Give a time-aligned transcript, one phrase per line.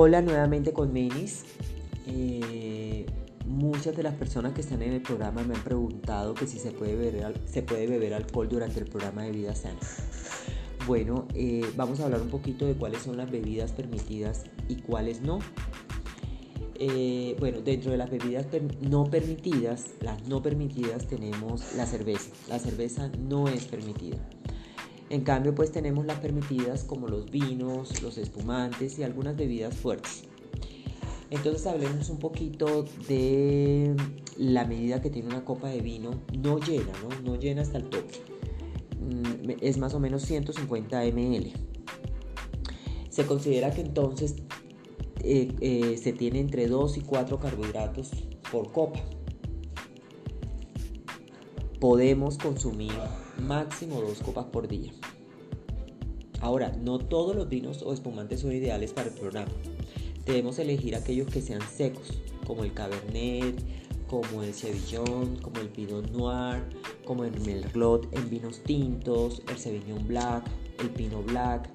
[0.00, 1.42] Hola nuevamente con Menis.
[2.06, 3.04] Eh,
[3.46, 6.70] muchas de las personas que están en el programa me han preguntado que si se
[6.70, 9.80] puede beber, se puede beber alcohol durante el programa de vida sana.
[10.86, 15.20] Bueno, eh, vamos a hablar un poquito de cuáles son las bebidas permitidas y cuáles
[15.20, 15.40] no.
[16.76, 18.46] Eh, bueno, dentro de las bebidas
[18.80, 22.30] no permitidas, las no permitidas tenemos la cerveza.
[22.48, 24.18] La cerveza no es permitida.
[25.10, 30.24] En cambio, pues tenemos las permitidas como los vinos, los espumantes y algunas bebidas fuertes.
[31.30, 33.94] Entonces hablemos un poquito de
[34.36, 37.20] la medida que tiene una copa de vino, no llena, ¿no?
[37.22, 38.14] No llena hasta el tope.
[39.00, 41.52] Mm, es más o menos 150 ml.
[43.10, 44.36] Se considera que entonces
[45.22, 48.10] eh, eh, se tiene entre 2 y 4 carbohidratos
[48.50, 49.00] por copa.
[51.80, 52.92] Podemos consumir
[53.46, 54.90] máximo dos copas por día.
[56.40, 59.52] Ahora, no todos los vinos o espumantes son ideales para el programa.
[60.26, 63.62] Debemos elegir aquellos que sean secos, como el Cabernet,
[64.08, 66.64] como el Sevillón, como el Pinot Noir,
[67.04, 70.44] como el Merlot en vinos tintos, el Sauvignon Black,
[70.80, 71.70] el Pinot Black,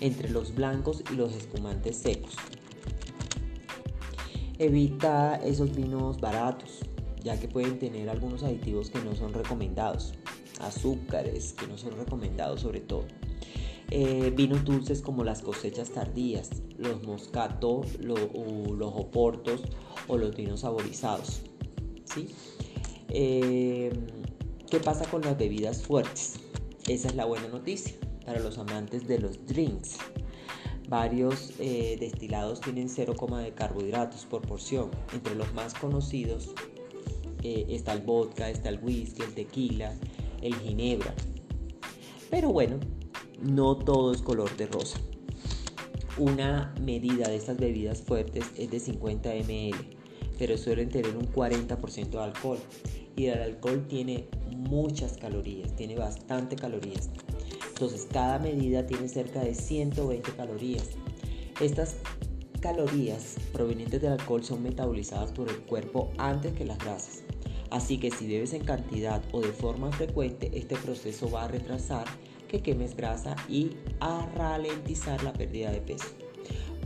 [0.00, 2.36] entre los blancos y los espumantes secos.
[4.58, 6.80] Evita esos vinos baratos,
[7.22, 10.14] ya que pueden tener algunos aditivos que no son recomendados
[10.62, 13.04] azúcares que no son recomendados sobre todo.
[13.90, 19.62] Eh, vinos dulces como las cosechas tardías, los moscato, los oportos
[20.08, 21.42] o los vinos saborizados.
[23.08, 23.92] Eh,
[24.70, 26.36] ¿Qué pasa con las bebidas fuertes?
[26.88, 29.98] Esa es la buena noticia para los amantes de los drinks.
[30.88, 34.90] Varios eh, destilados tienen 0, de carbohidratos por porción.
[35.12, 36.54] Entre los más conocidos
[37.42, 39.94] está el vodka, está el whisky, el tequila,
[40.40, 41.14] el ginebra.
[42.30, 42.78] Pero bueno,
[43.42, 44.98] no todo es color de rosa.
[46.18, 49.76] Una medida de estas bebidas fuertes es de 50 ml,
[50.38, 52.58] pero suelen tener un 40% de alcohol.
[53.16, 54.26] Y el alcohol tiene
[54.56, 57.10] muchas calorías, tiene bastante calorías.
[57.68, 60.90] Entonces cada medida tiene cerca de 120 calorías.
[61.60, 61.96] Estas
[62.60, 67.22] calorías provenientes del alcohol son metabolizadas por el cuerpo antes que las grasas.
[67.72, 72.04] Así que si bebes en cantidad o de forma frecuente, este proceso va a retrasar
[72.46, 76.08] que quemes grasa y a ralentizar la pérdida de peso.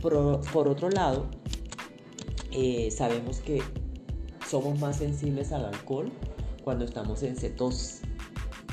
[0.01, 0.15] Por,
[0.69, 1.29] otro lado,
[2.53, 3.61] eh, sabemos que
[4.47, 6.09] somos más sensibles al alcohol
[6.63, 8.03] cuando estamos en cetosis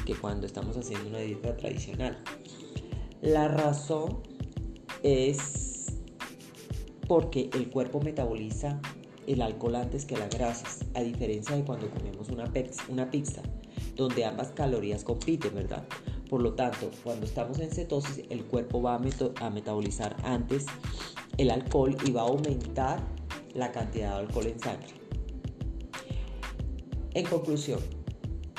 [0.06, 2.22] que cuando estamos haciendo una dieta tradicional.
[3.22, 4.20] La razón
[5.02, 5.86] es
[7.08, 8.80] porque el cuerpo metaboliza
[9.26, 13.42] el alcohol antes que las grasas, a diferencia de cuando comemos una, pizza,
[13.96, 15.84] donde ambas calorías compiten, ¿verdad?
[16.28, 20.66] Por lo tanto, cuando estamos en cetosis, el cuerpo va a, a metabolizar antes
[21.38, 23.00] el alcohol y va a aumentar
[23.54, 24.88] la cantidad de alcohol en sangre.
[27.14, 27.80] En conclusión,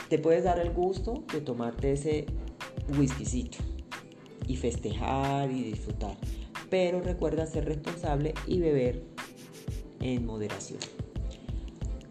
[0.10, 2.26] te puedes dar el gusto de tomarte ese
[2.98, 3.58] whiskycito
[4.48, 6.16] y festejar y disfrutar,
[6.70, 9.15] pero recuerda ser responsable y beber
[10.00, 10.80] en moderación.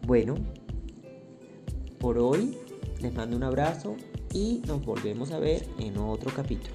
[0.06, 0.36] Bueno,
[1.98, 2.56] por hoy
[3.00, 3.96] les mando un abrazo
[4.32, 6.74] y nos volvemos a ver en otro capítulo.